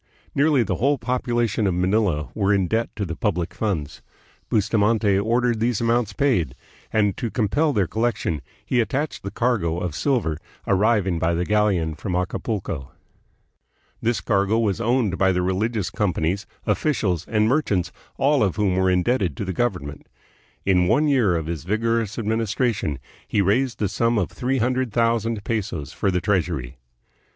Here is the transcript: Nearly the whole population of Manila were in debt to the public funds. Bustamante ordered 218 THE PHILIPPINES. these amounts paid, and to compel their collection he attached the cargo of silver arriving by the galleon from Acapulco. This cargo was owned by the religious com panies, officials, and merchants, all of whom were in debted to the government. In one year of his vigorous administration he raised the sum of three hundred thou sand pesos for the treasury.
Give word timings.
Nearly 0.33 0.63
the 0.63 0.77
whole 0.77 0.97
population 0.97 1.67
of 1.67 1.75
Manila 1.75 2.29
were 2.33 2.51
in 2.51 2.65
debt 2.65 2.89
to 2.95 3.05
the 3.05 3.15
public 3.15 3.53
funds. 3.53 4.01
Bustamante 4.49 5.19
ordered 5.19 5.59
218 5.59 5.59
THE 5.59 5.59
PHILIPPINES. 5.59 5.59
these 5.59 5.81
amounts 5.81 6.13
paid, 6.13 6.55
and 6.91 7.17
to 7.17 7.29
compel 7.29 7.71
their 7.71 7.85
collection 7.85 8.41
he 8.65 8.81
attached 8.81 9.21
the 9.21 9.29
cargo 9.29 9.77
of 9.77 9.93
silver 9.93 10.39
arriving 10.65 11.19
by 11.19 11.35
the 11.35 11.45
galleon 11.45 11.93
from 11.93 12.15
Acapulco. 12.15 12.89
This 14.01 14.21
cargo 14.21 14.57
was 14.57 14.81
owned 14.81 15.19
by 15.19 15.31
the 15.31 15.43
religious 15.43 15.91
com 15.91 16.13
panies, 16.15 16.47
officials, 16.65 17.27
and 17.27 17.47
merchants, 17.47 17.91
all 18.17 18.41
of 18.41 18.55
whom 18.55 18.77
were 18.77 18.89
in 18.89 19.03
debted 19.03 19.35
to 19.35 19.45
the 19.45 19.53
government. 19.53 20.07
In 20.65 20.87
one 20.87 21.07
year 21.07 21.35
of 21.35 21.45
his 21.45 21.63
vigorous 21.63 22.17
administration 22.17 22.97
he 23.27 23.39
raised 23.39 23.77
the 23.77 23.87
sum 23.87 24.17
of 24.17 24.31
three 24.31 24.57
hundred 24.57 24.93
thou 24.93 25.19
sand 25.19 25.43
pesos 25.43 25.93
for 25.93 26.09
the 26.09 26.21
treasury. 26.21 26.77